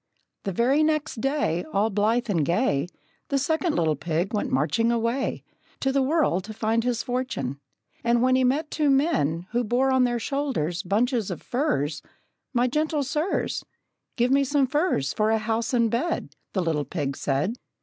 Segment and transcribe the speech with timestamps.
[0.45, 2.87] The very next day, All blithe and gay,
[3.29, 5.43] The second little pig went marching away
[5.81, 7.59] To the world to find his fortune.
[8.03, 12.01] And when He met two men, Who bore on their shoulders bunches of furze,
[12.51, 13.63] "My gentle sirs,
[14.15, 17.57] Give me some furze for a house and bed!" The little pig said.